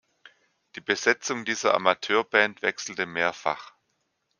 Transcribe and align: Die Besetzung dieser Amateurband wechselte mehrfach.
Die 0.75 0.81
Besetzung 0.81 1.45
dieser 1.45 1.75
Amateurband 1.75 2.63
wechselte 2.63 3.05
mehrfach. 3.05 3.73